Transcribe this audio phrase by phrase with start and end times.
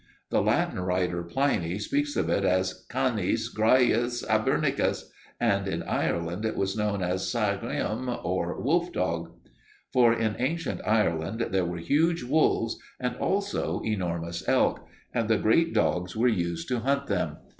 [0.31, 6.55] The Latin writer Pliny speaks of it as canis graius Hibernicus, and in Ireland it
[6.55, 9.31] was known as sagh clium or wolf dog.
[9.93, 14.83] For in ancient Ireland there were huge wolves and also enormous elk,
[15.13, 17.37] and the great dogs were used to hunt them.